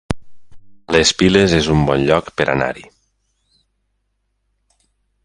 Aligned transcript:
Les 0.95 1.11
Piles 1.19 1.53
es 1.57 1.69
un 1.75 1.83
bon 1.91 2.07
lloc 2.07 2.31
per 2.41 2.47
anar-hi 2.55 2.87